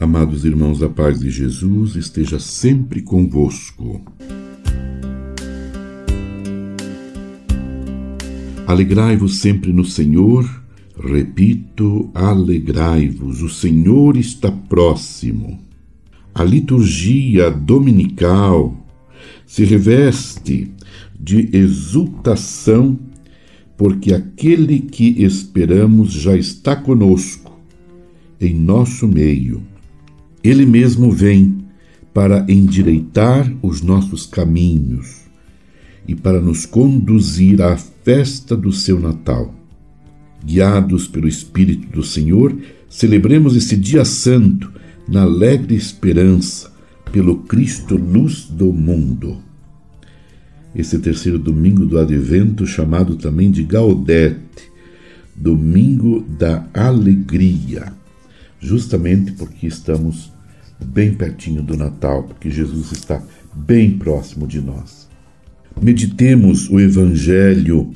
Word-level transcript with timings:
Amados 0.00 0.44
irmãos, 0.44 0.82
a 0.82 0.88
paz 0.88 1.20
de 1.20 1.30
Jesus 1.30 1.94
esteja 1.94 2.40
sempre 2.40 3.00
convosco. 3.00 4.02
Alegrai-vos 8.66 9.36
sempre 9.36 9.72
no 9.72 9.84
Senhor. 9.84 10.44
Repito, 11.00 12.10
alegrai-vos, 12.12 13.40
o 13.40 13.48
Senhor 13.48 14.16
está 14.16 14.50
próximo. 14.50 15.60
A 16.34 16.42
liturgia 16.42 17.48
dominical 17.48 18.76
se 19.46 19.64
reveste 19.64 20.72
de 21.18 21.50
exultação, 21.52 22.98
porque 23.76 24.12
aquele 24.12 24.80
que 24.80 25.22
esperamos 25.22 26.12
já 26.12 26.36
está 26.36 26.74
conosco, 26.74 27.56
em 28.40 28.52
nosso 28.52 29.06
meio 29.06 29.62
ele 30.44 30.66
mesmo 30.66 31.10
vem 31.10 31.64
para 32.12 32.44
endireitar 32.46 33.50
os 33.62 33.80
nossos 33.80 34.26
caminhos 34.26 35.22
e 36.06 36.14
para 36.14 36.38
nos 36.38 36.66
conduzir 36.66 37.62
à 37.62 37.76
festa 37.76 38.54
do 38.54 38.70
seu 38.70 39.00
Natal. 39.00 39.54
Guiados 40.44 41.08
pelo 41.08 41.26
Espírito 41.26 41.88
do 41.88 42.04
Senhor, 42.04 42.54
celebremos 42.90 43.56
esse 43.56 43.74
dia 43.74 44.04
santo 44.04 44.70
na 45.08 45.22
alegre 45.22 45.74
esperança 45.74 46.70
pelo 47.10 47.38
Cristo 47.38 47.96
luz 47.96 48.44
do 48.44 48.70
mundo. 48.70 49.38
Esse 50.76 50.98
terceiro 50.98 51.38
domingo 51.38 51.86
do 51.86 51.98
Advento, 51.98 52.66
chamado 52.66 53.16
também 53.16 53.50
de 53.50 53.62
Gaudete, 53.62 54.70
domingo 55.34 56.20
da 56.20 56.66
alegria, 56.74 57.92
justamente 58.60 59.32
porque 59.32 59.66
estamos 59.66 60.33
bem 60.82 61.14
pertinho 61.14 61.62
do 61.62 61.76
Natal, 61.76 62.22
porque 62.24 62.50
Jesus 62.50 62.92
está 62.92 63.22
bem 63.54 63.98
próximo 63.98 64.46
de 64.46 64.60
nós. 64.60 65.08
Meditemos 65.80 66.68
o 66.70 66.78
Evangelho 66.78 67.92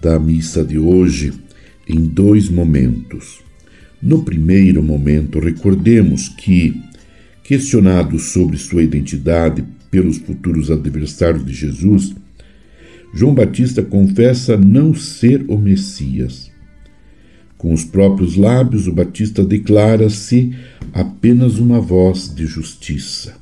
da 0.00 0.18
missa 0.18 0.64
de 0.64 0.78
hoje 0.78 1.32
em 1.88 2.00
dois 2.00 2.48
momentos. 2.48 3.40
No 4.00 4.22
primeiro 4.22 4.82
momento, 4.82 5.38
recordemos 5.38 6.28
que, 6.28 6.80
questionado 7.42 8.18
sobre 8.18 8.56
sua 8.56 8.82
identidade 8.82 9.64
pelos 9.90 10.18
futuros 10.18 10.70
adversários 10.70 11.44
de 11.44 11.52
Jesus, 11.52 12.14
João 13.14 13.34
Batista 13.34 13.82
confessa 13.82 14.56
não 14.56 14.94
ser 14.94 15.44
o 15.48 15.58
Messias. 15.58 16.51
Com 17.62 17.72
os 17.72 17.84
próprios 17.84 18.34
lábios, 18.34 18.88
o 18.88 18.92
Batista 18.92 19.44
declara-se 19.44 20.52
apenas 20.92 21.60
uma 21.60 21.80
voz 21.80 22.34
de 22.34 22.44
justiça, 22.44 23.36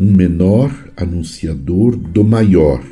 um 0.00 0.10
menor 0.10 0.74
anunciador 0.96 1.94
do 1.94 2.24
maior. 2.24 2.82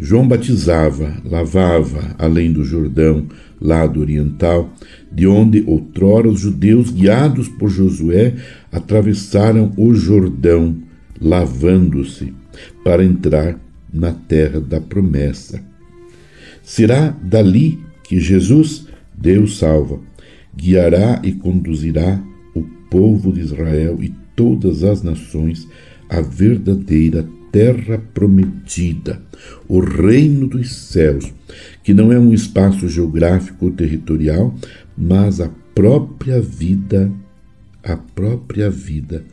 João 0.00 0.26
batizava, 0.26 1.18
lavava, 1.26 2.16
além 2.18 2.54
do 2.54 2.64
Jordão, 2.64 3.26
lado 3.60 4.00
oriental, 4.00 4.72
de 5.12 5.26
onde 5.26 5.62
outrora 5.66 6.26
os 6.26 6.40
judeus, 6.40 6.90
guiados 6.90 7.46
por 7.46 7.68
Josué, 7.68 8.36
atravessaram 8.72 9.74
o 9.76 9.92
Jordão, 9.94 10.74
lavando-se, 11.20 12.32
para 12.82 13.04
entrar 13.04 13.60
na 13.92 14.10
terra 14.10 14.58
da 14.58 14.80
promessa. 14.80 15.62
Será 16.62 17.14
dali 17.22 17.78
que 18.04 18.18
Jesus 18.18 18.83
Deus 19.16 19.58
salva, 19.58 20.00
guiará 20.56 21.20
e 21.24 21.32
conduzirá 21.32 22.22
o 22.54 22.62
povo 22.90 23.32
de 23.32 23.40
Israel 23.40 24.02
e 24.02 24.14
todas 24.36 24.82
as 24.82 25.02
nações 25.02 25.68
à 26.08 26.20
verdadeira 26.20 27.26
terra 27.50 28.02
prometida, 28.12 29.22
o 29.68 29.78
reino 29.78 30.48
dos 30.48 30.74
céus, 30.74 31.32
que 31.84 31.94
não 31.94 32.10
é 32.10 32.18
um 32.18 32.34
espaço 32.34 32.88
geográfico 32.88 33.66
ou 33.66 33.70
territorial, 33.70 34.52
mas 34.98 35.40
a 35.40 35.48
própria 35.72 36.40
vida, 36.40 37.12
a 37.82 37.96
própria 37.96 38.68
vida, 38.68 39.24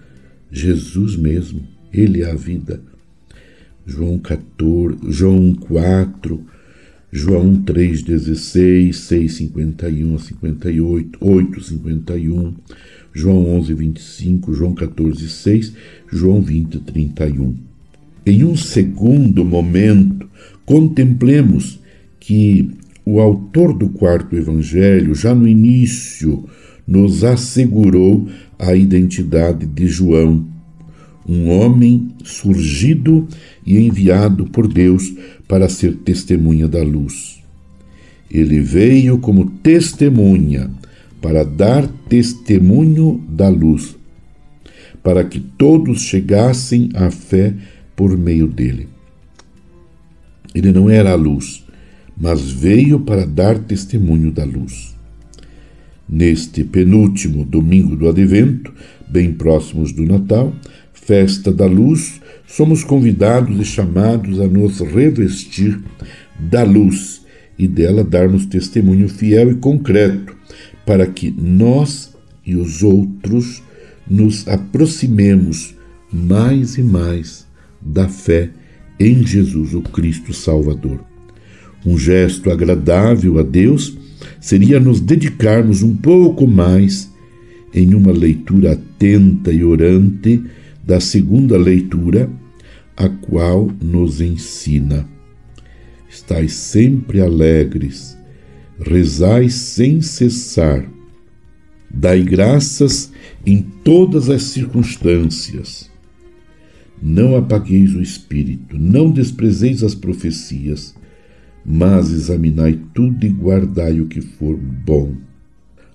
Jesus 0.52 1.16
mesmo, 1.16 1.68
ele 1.92 2.22
é 2.22 2.30
a 2.30 2.36
vida. 2.36 2.82
João 3.86 4.20
14, 4.20 4.98
João 5.12 5.56
4, 5.56 6.46
João 7.12 7.56
3,16, 7.56 8.92
6,51 8.92 10.16
a 10.16 10.20
58, 10.20 11.20
8,51, 11.20 12.54
João 13.14 13.50
11, 13.58 13.74
25, 13.74 14.54
João 14.54 14.74
14, 14.74 15.28
6, 15.28 15.74
João 16.10 16.42
20, 16.42 16.80
31. 16.80 17.54
Em 18.26 18.46
um 18.46 18.56
segundo 18.56 19.44
momento, 19.44 20.30
contemplemos 20.66 21.80
que 22.18 22.72
o 23.06 23.20
autor 23.20 23.74
do 23.74 23.90
quarto 23.90 24.36
evangelho, 24.38 25.14
já 25.14 25.36
no 25.36 25.48
início, 25.48 26.46
nos 26.88 27.26
assegurou 27.26 28.28
a 28.58 28.74
identidade 28.74 29.66
de 29.66 29.88
João, 29.88 30.46
um 31.28 31.50
homem 31.50 32.10
surgido 32.24 33.28
e 33.66 33.78
enviado 33.78 34.46
por 34.46 34.68
Deus 34.68 35.14
para 35.48 35.70
ser 35.70 35.96
testemunha 35.98 36.68
da 36.68 36.82
luz. 36.84 37.42
Ele 38.30 38.60
veio 38.62 39.18
como 39.18 39.46
testemunha 39.46 40.72
para 41.22 41.44
dar 41.44 41.88
testemunho 42.10 43.24
da 43.30 43.50
luz, 43.50 43.96
para 45.04 45.24
que 45.24 45.40
todos 45.40 46.02
chegassem 46.02 46.90
à 46.94 47.12
fé 47.12 47.54
por 47.96 48.18
meio 48.18 48.48
dele. 48.48 48.88
Ele 50.56 50.72
não 50.72 50.90
era 50.90 51.12
a 51.12 51.16
luz, 51.16 51.64
mas 52.18 52.52
veio 52.52 53.00
para 53.00 53.26
dar 53.26 53.58
testemunho 53.60 54.32
da 54.32 54.44
luz. 54.44 54.96
Neste 56.08 56.64
penúltimo 56.64 57.46
domingo 57.46 57.96
do 57.96 58.10
advento, 58.10 58.74
bem 59.08 59.32
próximos 59.34 59.92
do 59.92 60.06
Natal, 60.06 60.54
festa 61.06 61.52
da 61.52 61.66
luz, 61.66 62.22
somos 62.48 62.84
convidados 62.84 63.60
e 63.60 63.66
chamados 63.66 64.40
a 64.40 64.48
nos 64.48 64.80
revestir 64.80 65.80
da 66.40 66.64
luz 66.64 67.22
e 67.58 67.68
dela 67.68 68.04
darmos 68.04 68.46
testemunho 68.46 69.08
fiel 69.08 69.52
e 69.52 69.56
concreto, 69.56 70.36
para 70.86 71.06
que 71.06 71.34
nós 71.38 72.12
e 72.46 72.56
os 72.56 72.82
outros 72.82 73.62
nos 74.10 74.48
aproximemos 74.48 75.76
mais 76.12 76.78
e 76.78 76.84
mais 76.84 77.46
da 77.82 78.08
fé 78.08 78.50
em 79.00 79.26
Jesus, 79.26 79.74
o 79.74 79.82
Cristo 79.82 80.34
Salvador. 80.34 81.04
Um 81.86 81.98
gesto 81.98 82.52
agradável 82.52 83.40
a 83.40 83.44
Deus 83.44 83.98
seria 84.40 84.80
nos 84.80 85.00
dedicarmos 85.00 85.82
um 85.82 85.96
pouco 85.96 86.48
mais 86.48 87.12
em 87.74 87.94
uma 87.94 88.12
leitura 88.12 88.74
atenta 88.74 89.52
e 89.52 89.64
orante 89.64 90.44
da 90.84 91.00
segunda 91.00 91.58
leitura 91.58 92.30
a 92.96 93.08
qual 93.08 93.72
nos 93.82 94.22
ensina. 94.22 95.08
Estais 96.10 96.54
sempre 96.54 97.22
alegres, 97.22 98.18
rezai 98.80 99.50
sem 99.50 100.02
cessar, 100.02 100.86
dai 101.90 102.22
graças 102.22 103.12
em 103.46 103.62
todas 103.84 104.30
as 104.30 104.44
circunstâncias. 104.44 105.90
Não 107.02 107.36
apagueis 107.36 107.96
o 107.96 108.02
espírito, 108.02 108.78
não 108.78 109.10
desprezeis 109.10 109.84
as 109.84 109.96
profecias, 109.96 110.94
mas 111.66 112.12
examinai 112.12 112.80
tudo 112.94 113.26
e 113.26 113.30
guardai 113.30 114.00
o 114.00 114.08
que 114.08 114.22
for 114.22 114.56
bom. 114.56 115.16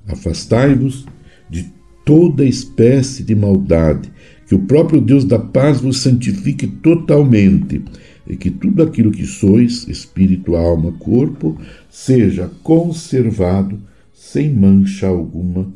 Afastai-vos 0.08 1.06
de 1.48 1.72
toda 2.04 2.44
espécie 2.44 3.22
de 3.22 3.34
maldade, 3.34 4.10
que 4.46 4.54
o 4.54 4.60
próprio 4.60 5.00
Deus 5.00 5.24
da 5.24 5.38
paz 5.38 5.80
vos 5.80 5.98
santifique 6.00 6.66
totalmente 6.66 7.82
e 8.26 8.36
que 8.36 8.50
tudo 8.50 8.82
aquilo 8.82 9.10
que 9.10 9.26
sois, 9.26 9.86
espírito, 9.88 10.56
alma, 10.56 10.92
corpo, 10.92 11.60
seja 11.90 12.50
conservado 12.62 13.80
sem 14.12 14.52
mancha 14.52 15.08
alguma 15.08 15.72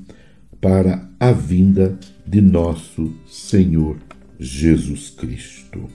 para 0.60 1.08
a 1.18 1.32
vinda 1.32 1.98
de 2.26 2.40
nosso 2.40 3.12
Senhor 3.26 3.96
Jesus 4.38 5.10
Cristo. 5.10 5.88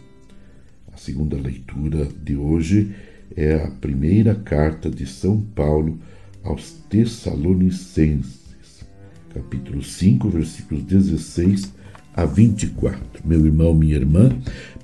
A 0.91 0.97
segunda 0.97 1.37
leitura 1.37 2.07
de 2.23 2.35
hoje 2.35 2.91
é 3.35 3.55
a 3.55 3.71
primeira 3.71 4.35
carta 4.35 4.89
de 4.89 5.05
São 5.05 5.41
Paulo 5.41 5.99
aos 6.43 6.71
Tessalonicenses, 6.89 8.85
capítulo 9.33 9.81
5, 9.81 10.29
versículos 10.29 10.83
16 10.83 11.73
a 12.15 12.25
24. 12.25 12.99
Meu 13.25 13.45
irmão, 13.45 13.73
minha 13.73 13.95
irmã, 13.95 14.31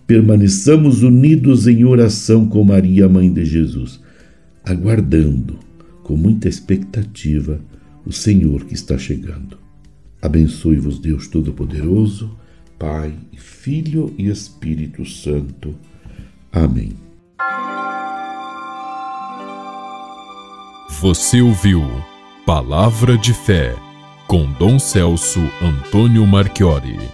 permaneçamos 0.05 1.03
unidos 1.03 1.67
em 1.67 1.85
oração 1.85 2.47
com 2.47 2.63
Maria, 2.63 3.07
mãe 3.07 3.31
de 3.31 3.45
Jesus, 3.45 4.01
aguardando 4.63 5.57
com 6.03 6.17
muita 6.17 6.49
expectativa 6.49 7.59
o 8.05 8.11
Senhor 8.11 8.65
que 8.65 8.73
está 8.73 8.97
chegando. 8.97 9.57
Abençoe-vos, 10.21 10.99
Deus 10.99 11.27
Todo-Poderoso, 11.27 12.37
Pai, 12.77 13.13
Filho 13.37 14.13
e 14.17 14.27
Espírito 14.27 15.05
Santo. 15.05 15.73
Amém. 16.51 16.91
Você 20.99 21.41
ouviu 21.41 21.81
Palavra 22.45 23.17
de 23.17 23.33
Fé 23.33 23.75
com 24.27 24.51
Dom 24.53 24.79
Celso 24.79 25.41
Antônio 25.61 26.25
Marchiori. 26.25 27.11